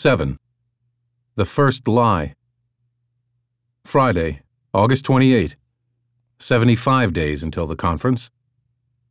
[0.00, 0.38] 7.
[1.34, 2.32] The First Lie.
[3.84, 4.40] Friday,
[4.72, 5.56] August 28.
[6.38, 8.30] 75 days until the conference.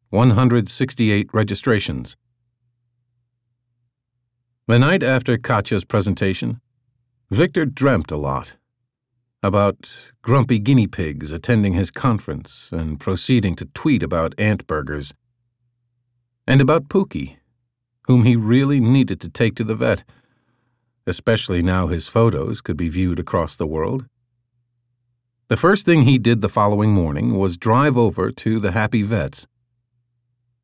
[0.10, 2.18] 168 registrations.
[4.66, 6.60] The night after Katya's presentation,
[7.30, 8.56] Victor dreamt a lot
[9.44, 15.14] about grumpy guinea pigs attending his conference and proceeding to tweet about ant burgers,
[16.48, 17.36] and about Pookie,
[18.08, 20.04] whom he really needed to take to the vet,
[21.10, 24.06] especially now his photos could be viewed across the world.
[25.50, 29.48] The first thing he did the following morning was drive over to the Happy Vets.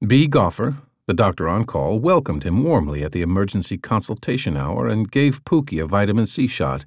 [0.05, 0.27] B.
[0.27, 5.43] Goffer, the doctor on call, welcomed him warmly at the emergency consultation hour and gave
[5.43, 6.85] Pookie a vitamin C shot.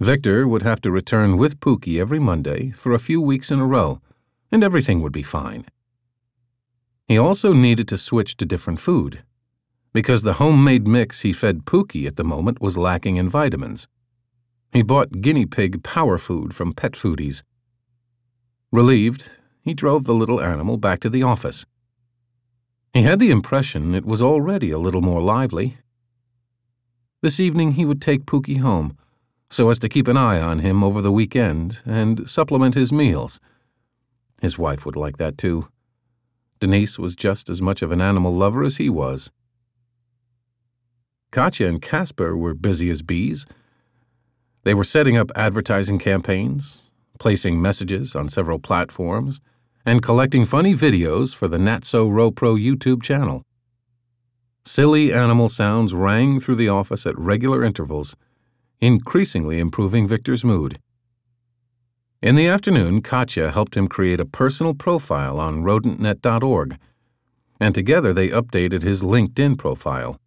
[0.00, 3.66] Victor would have to return with Pookie every Monday for a few weeks in a
[3.66, 4.00] row,
[4.50, 5.66] and everything would be fine.
[7.06, 9.22] He also needed to switch to different food,
[9.92, 13.88] because the homemade mix he fed Pookie at the moment was lacking in vitamins.
[14.72, 17.42] He bought guinea pig power food from Pet Foodies.
[18.70, 19.30] Relieved,
[19.62, 21.66] he drove the little animal back to the office.
[22.94, 25.78] He had the impression it was already a little more lively.
[27.20, 28.96] This evening he would take Pookie home
[29.52, 33.38] so as to keep an eye on him over the weekend and supplement his meals.
[34.40, 35.68] His wife would like that too.
[36.58, 39.30] Denise was just as much of an animal lover as he was.
[41.32, 43.46] Katya and Casper were busy as bees.
[44.62, 49.40] They were setting up advertising campaigns, placing messages on several platforms,
[49.84, 53.42] and collecting funny videos for the Natso RoPro YouTube channel.
[54.64, 58.14] Silly animal sounds rang through the office at regular intervals
[58.82, 60.78] increasingly improving Victor's mood.
[62.20, 66.76] In the afternoon, Katya helped him create a personal profile on rodentnet.org,
[67.60, 70.18] and together they updated his LinkedIn profile.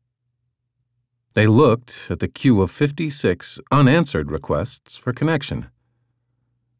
[1.36, 5.67] They looked at the queue of 56 unanswered requests for connection.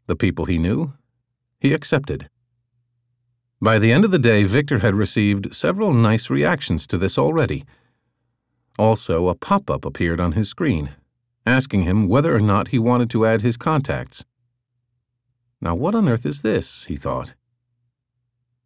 [0.07, 0.93] The people he knew,
[1.59, 2.29] he accepted.
[3.61, 7.65] By the end of the day, Victor had received several nice reactions to this already.
[8.79, 10.95] Also, a pop up appeared on his screen
[11.45, 14.25] asking him whether or not he wanted to add his contacts.
[15.61, 16.85] Now, what on earth is this?
[16.85, 17.35] he thought.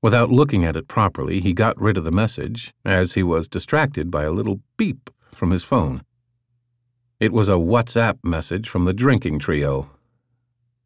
[0.01, 4.09] Without looking at it properly, he got rid of the message as he was distracted
[4.09, 6.03] by a little beep from his phone.
[7.19, 9.90] It was a WhatsApp message from the drinking trio.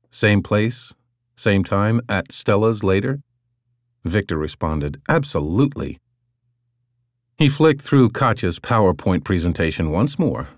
[0.10, 0.94] Same place,
[1.36, 3.22] same time, at Stella's later?
[4.04, 6.00] Victor responded, Absolutely.
[7.38, 10.50] He flicked through Katya's PowerPoint presentation once more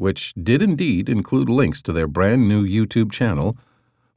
[0.00, 3.56] which did indeed include links to their brand new YouTube channel,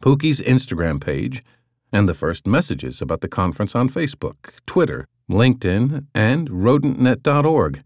[0.02, 1.44] Pookie's Instagram page,
[1.92, 7.84] and the first messages about the conference on Facebook, Twitter, LinkedIn, and rodentnet.org.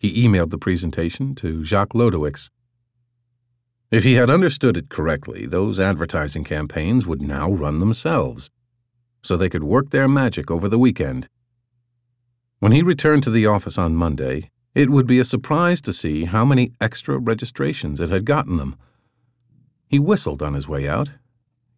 [0.00, 2.48] He emailed the presentation to Jacques Lodowicz.
[3.90, 8.50] If he had understood it correctly, those advertising campaigns would now run themselves,
[9.22, 11.28] so they could work their magic over the weekend.
[12.60, 16.24] When he returned to the office on Monday, it would be a surprise to see
[16.24, 18.76] how many extra registrations it had gotten them.
[19.86, 21.10] He whistled on his way out,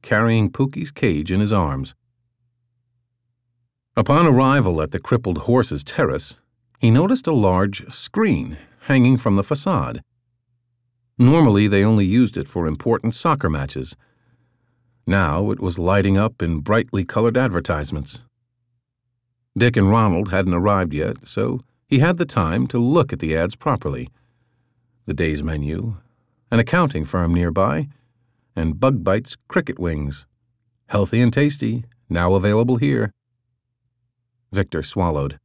[0.01, 1.97] carrying Pookie's cage in his arms.
[3.97, 6.37] Upon arrival at the crippled horse's terrace,
[6.83, 10.03] he noticed a large screen hanging from the facade.
[11.17, 13.97] Normally, they only used it for important soccer matches.
[15.07, 18.23] Now it was lighting up in brightly colored advertisements.
[19.57, 23.37] Dick and Ronald hadn't arrived yet, so he had the time to look at the
[23.37, 24.09] ads properly.
[25.07, 25.95] The day's menu,
[26.51, 27.87] an accounting firm nearby,
[28.57, 30.27] and Bug Bites cricket wings.
[30.89, 33.13] Healthy and tasty, now available here.
[34.51, 35.39] Victor swallowed.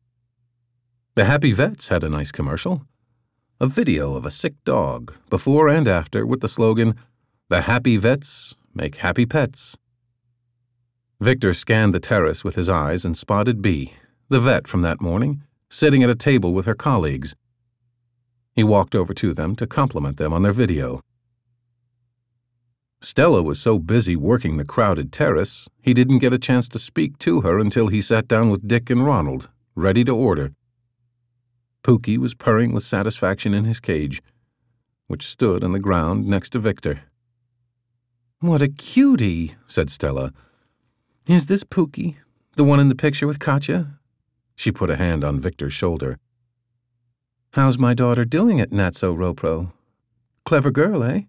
[1.18, 2.84] The Happy Vets had a nice commercial.
[3.60, 6.94] A video of a sick dog, before and after, with the slogan,
[7.50, 9.76] The Happy Vets Make Happy Pets.
[11.20, 13.94] Victor scanned the terrace with his eyes and spotted B,
[14.30, 15.42] the vet from that morning,
[15.72, 17.34] sitting at a table with her colleagues.
[18.54, 21.02] He walked over to them to compliment them on their video.
[23.02, 27.18] Stella was so busy working the crowded terrace, he didn't get a chance to speak
[27.18, 30.52] to her until he sat down with Dick and Ronald, ready to order.
[31.84, 34.22] Pookie was purring with satisfaction in his cage,
[35.08, 37.02] which stood on the ground next to Victor.
[38.40, 40.32] What a cutie, said Stella.
[41.28, 42.18] Is this Pookie,
[42.56, 44.00] the one in the picture with Katya?
[44.56, 46.20] She put a hand on Victor's shoulder.
[47.52, 49.72] How's my daughter doing at Natso Ropro?
[50.46, 51.22] Clever girl, eh?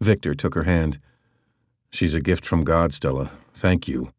[0.00, 0.98] Victor took her hand.
[1.90, 3.30] She's a gift from God, Stella.
[3.52, 4.10] Thank you.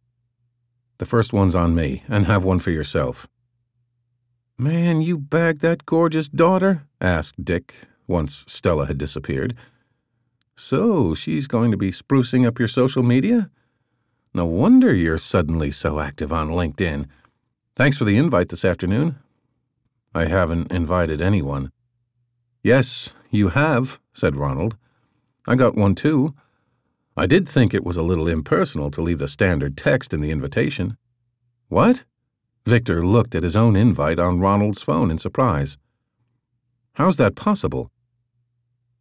[0.97, 3.27] The first one's on me, and have one for yourself.
[4.57, 6.83] Man, you bagged that gorgeous daughter?
[7.01, 7.73] asked Dick,
[8.07, 9.53] once Stella had disappeared.
[10.55, 13.49] So, she's going to be sprucing up your social media?
[14.33, 17.07] No wonder you're suddenly so active on LinkedIn.
[17.75, 19.17] Thanks for the invite this afternoon.
[20.13, 21.71] I haven't invited anyone.
[22.63, 24.77] Yes, you have, said Ronald.
[25.45, 26.33] I got one too.
[27.17, 30.31] I did think it was a little impersonal to leave the standard text in the
[30.31, 30.97] invitation.
[31.67, 32.05] What?
[32.65, 35.77] Victor looked at his own invite on Ronald's phone in surprise.
[36.93, 37.91] How's that possible?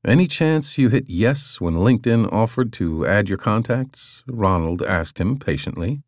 [0.07, 4.23] Any chance you hit yes when LinkedIn offered to add your contacts?
[4.27, 6.03] Ronald asked him patiently.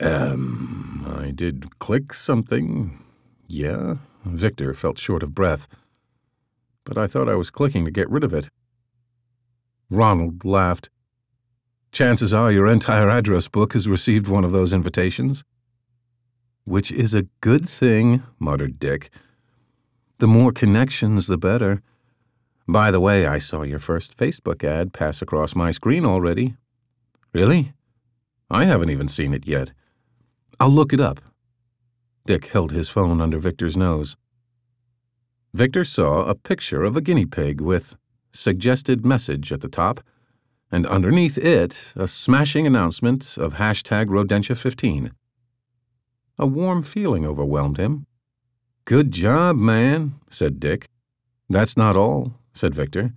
[0.00, 3.04] Um, I did click something.
[3.46, 3.96] Yeah.
[4.24, 5.68] Victor felt short of breath.
[6.84, 8.48] But I thought I was clicking to get rid of it.
[9.90, 10.88] Ronald laughed.
[11.92, 15.44] Chances are your entire address book has received one of those invitations.
[16.66, 19.08] Which is a good thing, muttered Dick.
[20.18, 21.80] The more connections, the better.
[22.68, 26.56] By the way, I saw your first Facebook ad pass across my screen already.
[27.32, 27.72] Really?
[28.50, 29.72] I haven't even seen it yet.
[30.58, 31.20] I'll look it up.
[32.26, 34.16] Dick held his phone under Victor's nose.
[35.54, 37.96] Victor saw a picture of a guinea pig with
[38.32, 40.00] suggested message at the top,
[40.72, 45.12] and underneath it, a smashing announcement of hashtag Rodentia15.
[46.38, 48.06] A warm feeling overwhelmed him.
[48.84, 50.86] Good job, man, said Dick.
[51.48, 53.14] That's not all, said Victor.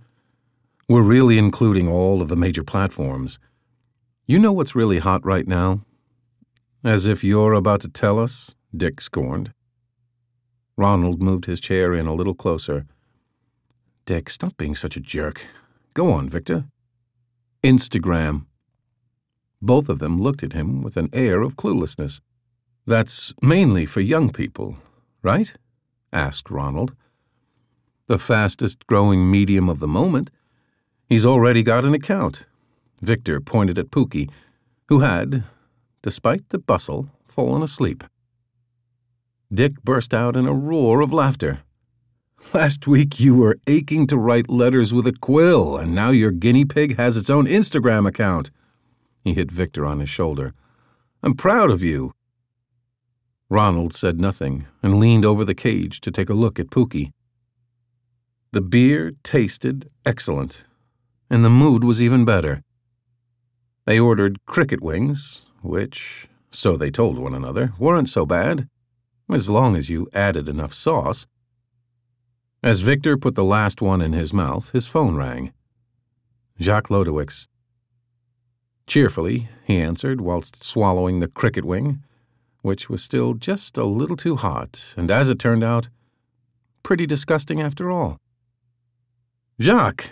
[0.88, 3.38] We're really including all of the major platforms.
[4.26, 5.82] You know what's really hot right now?
[6.82, 9.52] As if you're about to tell us, Dick scorned.
[10.76, 12.86] Ronald moved his chair in a little closer.
[14.06, 15.44] Dick, stop being such a jerk.
[15.92, 16.64] Go on, Victor.
[17.62, 18.46] Instagram.
[19.60, 22.22] Both of them looked at him with an air of cluelessness.
[22.86, 24.76] That's mainly for young people,
[25.22, 25.52] right?
[26.12, 26.94] asked Ronald.
[28.06, 30.30] The fastest growing medium of the moment.
[31.08, 32.46] He's already got an account.
[33.00, 34.30] Victor pointed at Pookie,
[34.88, 35.44] who had,
[36.02, 38.04] despite the bustle, fallen asleep.
[39.52, 41.60] Dick burst out in a roar of laughter.
[42.54, 46.64] Last week you were aching to write letters with a quill, and now your guinea
[46.64, 48.50] pig has its own Instagram account.
[49.22, 50.54] He hit Victor on his shoulder.
[51.22, 52.12] I'm proud of you.
[53.50, 57.10] Ronald said nothing and leaned over the cage to take a look at Pookie.
[58.52, 60.64] The beer tasted excellent,
[61.28, 62.62] and the mood was even better.
[63.86, 68.68] They ordered cricket wings, which, so they told one another, weren't so bad,
[69.28, 71.26] as long as you added enough sauce.
[72.62, 75.52] As Victor put the last one in his mouth, his phone rang.
[76.60, 77.48] Jacques Lodewix.
[78.86, 82.04] Cheerfully, he answered whilst swallowing the cricket wing
[82.62, 85.88] which was still just a little too hot, and as it turned out,
[86.82, 88.18] pretty disgusting after all.
[89.60, 90.10] Jacques!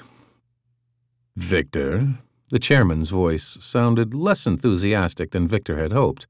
[1.37, 2.15] Victor.
[2.51, 6.27] The chairman's voice sounded less enthusiastic than Victor had hoped.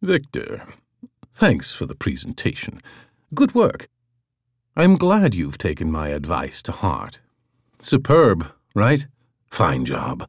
[0.00, 0.66] Victor,
[1.32, 2.80] thanks for the presentation.
[3.34, 3.86] Good work.
[4.74, 7.20] I'm glad you've taken my advice to heart.
[7.78, 9.06] Superb, right?
[9.50, 10.28] Fine job.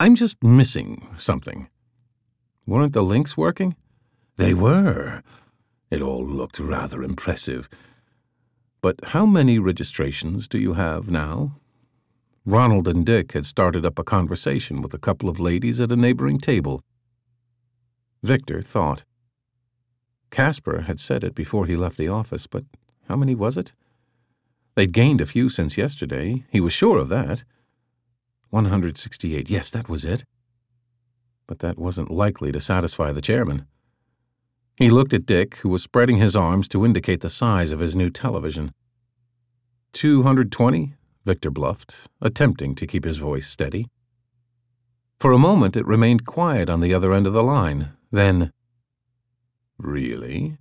[0.00, 1.68] I'm just missing something.
[2.68, 3.76] Weren't the links working?
[4.36, 5.22] They were.
[5.90, 7.66] It all looked rather impressive.
[8.82, 11.56] But how many registrations do you have now?
[12.44, 15.96] Ronald and Dick had started up a conversation with a couple of ladies at a
[15.96, 16.82] neighboring table.
[18.22, 19.02] Victor thought.
[20.30, 22.64] Casper had said it before he left the office, but
[23.08, 23.72] how many was it?
[24.74, 26.44] They'd gained a few since yesterday.
[26.50, 27.44] He was sure of that.
[28.50, 29.48] 168.
[29.48, 30.24] Yes, that was it
[31.48, 33.66] but that wasn't likely to satisfy the chairman.
[34.76, 37.96] He looked at Dick, who was spreading his arms to indicate the size of his
[37.96, 38.72] new television.
[39.94, 43.88] 220, Victor bluffed, attempting to keep his voice steady.
[45.18, 47.90] For a moment it remained quiet on the other end of the line.
[48.12, 48.52] Then,
[49.78, 50.58] Really?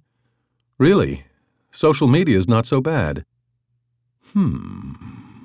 [0.77, 1.25] Really?
[1.72, 3.24] Social media's not so bad.
[4.34, 4.94] Hmm,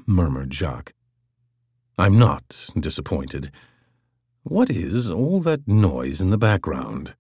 [0.06, 0.92] murmured Jacques.
[1.98, 3.50] I'm not disappointed.
[4.44, 7.14] What is all that noise in the background?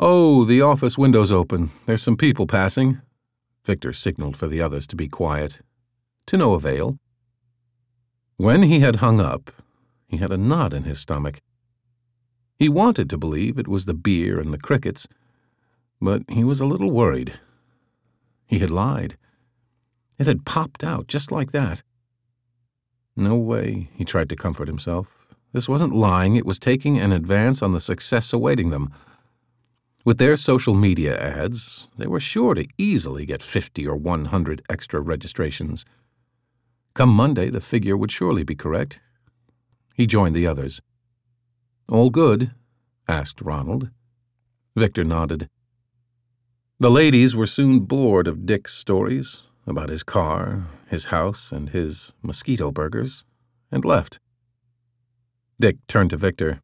[0.00, 1.70] Oh, the office window's open.
[1.86, 3.00] There's some people passing.
[3.64, 5.60] Victor signaled for the others to be quiet.
[6.26, 6.98] To no avail.
[8.36, 9.52] When he had hung up,
[10.08, 11.40] he had a knot in his stomach.
[12.58, 15.06] He wanted to believe it was the beer and the crickets,
[16.00, 17.38] but he was a little worried.
[18.46, 19.16] He had lied.
[20.18, 21.84] It had popped out just like that.
[23.14, 25.21] No way, he tried to comfort himself.
[25.52, 28.92] This wasn't lying, it was taking an advance on the success awaiting them.
[30.04, 35.00] With their social media ads, they were sure to easily get 50 or 100 extra
[35.00, 35.84] registrations.
[36.94, 39.00] Come Monday, the figure would surely be correct.
[39.94, 40.80] He joined the others.
[41.88, 42.52] All good?
[43.06, 43.90] asked Ronald.
[44.74, 45.48] Victor nodded.
[46.80, 52.12] The ladies were soon bored of Dick's stories about his car, his house, and his
[52.22, 53.24] mosquito burgers,
[53.70, 54.18] and left.
[55.62, 56.60] Dick turned to Victor.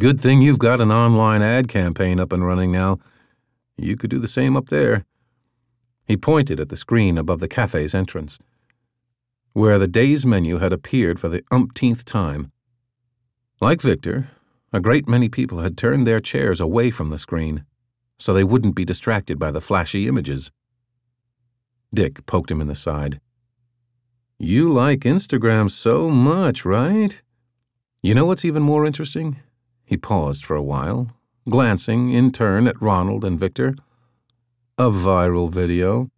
[0.00, 2.98] Good thing you've got an online ad campaign up and running now.
[3.76, 5.04] You could do the same up there.
[6.04, 8.40] He pointed at the screen above the cafe's entrance,
[9.52, 12.50] where the day's menu had appeared for the umpteenth time.
[13.60, 14.26] Like Victor,
[14.72, 17.64] a great many people had turned their chairs away from the screen
[18.18, 20.50] so they wouldn't be distracted by the flashy images.
[21.94, 23.20] Dick poked him in the side.
[24.40, 27.22] You like Instagram so much, right?
[28.02, 29.40] You know what's even more interesting?
[29.84, 31.08] He paused for a while,
[31.50, 33.74] glancing in turn at Ronald and Victor.
[34.78, 36.10] A viral video.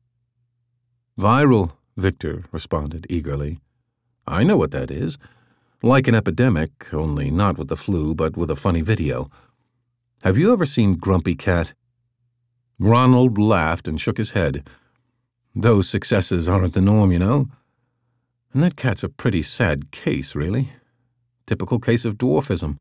[1.18, 3.58] Viral, Victor responded eagerly.
[4.28, 5.18] I know what that is.
[5.82, 9.28] Like an epidemic, only not with the flu, but with a funny video.
[10.22, 11.74] Have you ever seen Grumpy Cat?
[12.78, 14.68] Ronald laughed and shook his head.
[15.52, 17.48] Those successes aren't the norm, you know.
[18.54, 20.70] And that cat's a pretty sad case, really.
[21.52, 22.78] Typical case of dwarfism.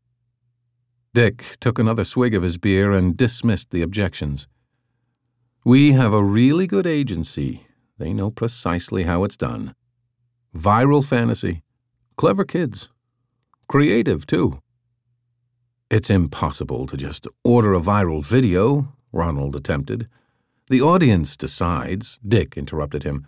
[1.13, 4.48] Dick took another swig of his beer and dismissed the objections.
[5.66, 7.68] We have a really good agency.
[7.98, 9.75] They know precisely how it's done.
[10.56, 11.63] Viral fantasy.
[12.16, 12.88] Clever kids.
[13.68, 14.62] Creative, too.
[15.90, 20.08] It's impossible to just order a viral video, Ronald attempted.
[20.70, 23.28] The audience decides, Dick interrupted him.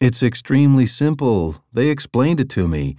[0.00, 1.62] It's extremely simple.
[1.70, 2.96] They explained it to me.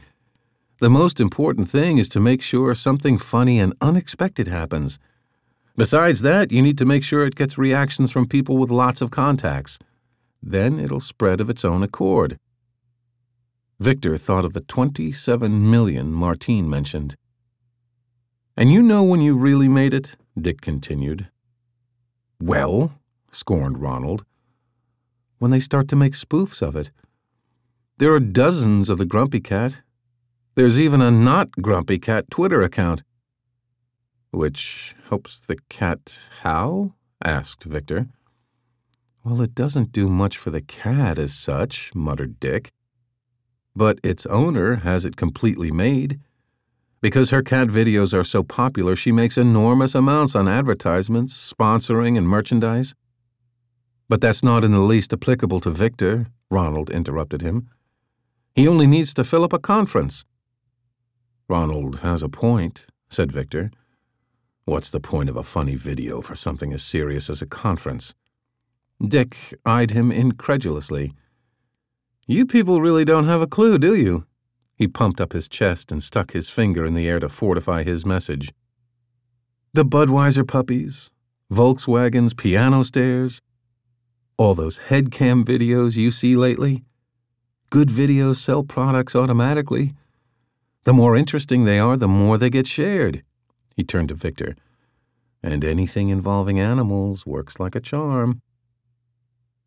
[0.80, 5.00] The most important thing is to make sure something funny and unexpected happens.
[5.78, 9.10] Besides that, you need to make sure it gets reactions from people with lots of
[9.10, 9.80] contacts.
[10.44, 12.38] Then it'll spread of its own accord.
[13.80, 17.16] Victor thought of the 27 million Martine mentioned.
[18.58, 20.16] And you know when you really made it?
[20.40, 21.30] Dick continued.
[22.40, 23.00] Well,
[23.32, 24.26] scorned Ronald,
[25.40, 26.92] when they start to make spoofs of it.
[27.98, 29.82] There are dozens of the Grumpy Cat.
[30.56, 33.04] There's even a not Grumpy Cat Twitter account.
[34.32, 36.94] Which helps the cat how?
[37.22, 38.08] asked Victor.
[39.26, 42.72] Well, it doesn't do much for the cat as such, muttered Dick.
[43.76, 46.22] But its owner has it completely made.
[47.02, 52.30] Because her cat videos are so popular, she makes enormous amounts on advertisements, sponsoring, and
[52.30, 52.96] merchandise.
[54.08, 57.70] But that's not in the least applicable to Victor, Ronald interrupted him.
[58.56, 60.24] He only needs to fill up a conference.
[61.48, 63.72] Ronald has a point, said Victor.
[64.66, 68.16] What's the point of a funny video for something as serious as a conference?
[69.06, 71.14] Dick eyed him incredulously.
[72.26, 74.26] You people really don't have a clue, do you?
[74.76, 78.06] He pumped up his chest and stuck his finger in the air to fortify his
[78.06, 78.52] message.
[79.74, 81.12] The Budweiser puppies,
[81.52, 83.42] Volkswagens piano stairs,
[84.38, 86.84] all those headcam videos you see lately.
[87.70, 89.94] Good videos sell products automatically.
[90.86, 93.24] The more interesting they are, the more they get shared.
[93.76, 94.56] He turned to Victor.
[95.42, 98.42] And anything involving animals works like a charm.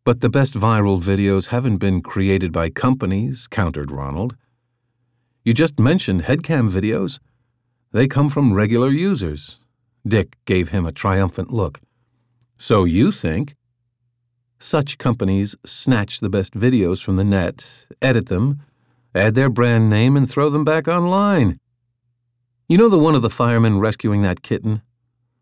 [0.05, 4.37] But the best viral videos haven't been created by companies, countered Ronald.
[5.43, 7.19] You just mentioned headcam videos.
[7.91, 9.59] They come from regular users.
[10.07, 11.81] Dick gave him a triumphant look.
[12.57, 13.55] So you think?
[14.57, 18.61] Such companies snatch the best videos from the net, edit them,
[19.15, 21.59] add their brand name, and throw them back online.
[22.67, 24.81] You know the one of the firemen rescuing that kitten?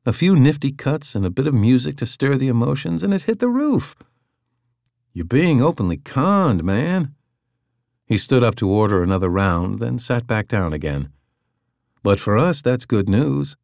[0.06, 3.24] A few nifty cuts and a bit of music to stir the emotions, and it
[3.24, 3.96] hit the roof.
[5.14, 7.14] You're being openly conned, man.
[8.06, 11.12] He stood up to order another round, then sat back down again.
[12.04, 13.58] But for us, that's good news.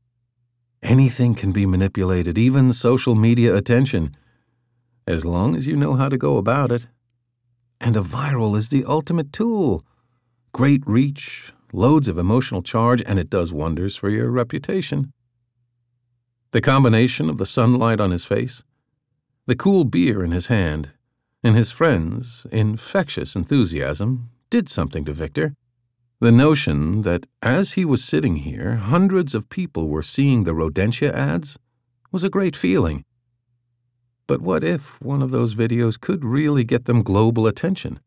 [0.82, 4.12] Anything can be manipulated, even social media attention,
[5.08, 6.88] as long as you know how to go about it.
[7.80, 9.86] And a viral is the ultimate tool.
[10.54, 15.12] Great reach, loads of emotional charge, and it does wonders for your reputation.
[16.52, 18.64] The combination of the sunlight on his face,
[19.48, 20.92] the cool beer in his hand,
[21.44, 25.56] and his friends' infectious enthusiasm did something to Victor.
[26.20, 31.12] The notion that as he was sitting here, hundreds of people were seeing the Rodentia
[31.12, 31.58] ads
[32.12, 33.06] was a great feeling.
[34.28, 38.00] But what if one of those videos could really get them global attention?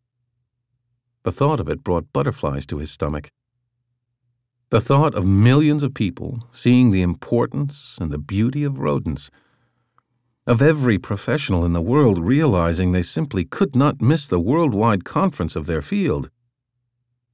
[1.26, 3.32] The thought of it brought butterflies to his stomach.
[4.70, 9.28] The thought of millions of people seeing the importance and the beauty of rodents,
[10.46, 15.56] of every professional in the world realizing they simply could not miss the worldwide conference
[15.56, 16.30] of their field.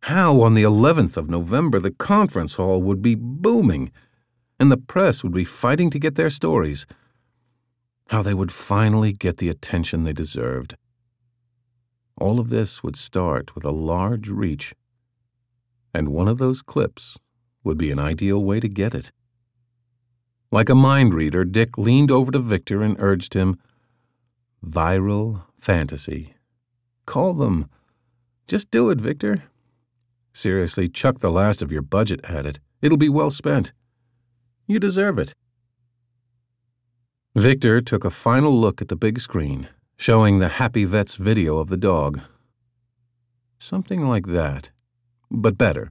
[0.05, 3.93] How, on the 11th of November, the conference hall would be booming,
[4.59, 6.87] and the press would be fighting to get their stories.
[8.09, 10.77] How they would finally get the attention they deserved.
[12.19, 14.75] All of this would start with a large reach
[15.95, 17.19] and one of those clips
[17.64, 19.12] would be an ideal way to get it.
[20.50, 23.59] Like a mind reader, Dick leaned over to Victor and urged him
[24.64, 26.35] Viral fantasy.
[27.07, 27.69] Call them.
[28.47, 29.45] Just do it, Victor.
[30.33, 32.59] Seriously, chuck the last of your budget at it.
[32.81, 33.73] It'll be well spent.
[34.66, 35.35] You deserve it.
[37.35, 41.69] Victor took a final look at the big screen, showing the Happy Vets video of
[41.69, 42.21] the dog.
[43.59, 44.71] Something like that
[45.33, 45.91] but better.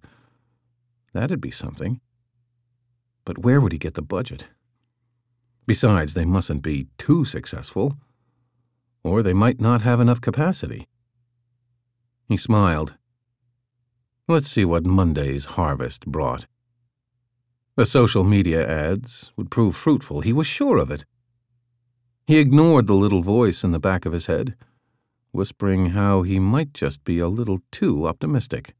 [1.13, 1.99] That'd be something.
[3.25, 4.47] But where would he get the budget?
[5.65, 7.97] Besides, they mustn't be too successful,
[9.03, 10.87] or they might not have enough capacity.
[12.27, 12.95] He smiled.
[14.27, 16.45] Let's see what Monday's harvest brought.
[17.75, 21.03] The social media ads would prove fruitful, he was sure of it.
[22.27, 24.55] He ignored the little voice in the back of his head,
[25.31, 28.75] whispering how he might just be a little too optimistic.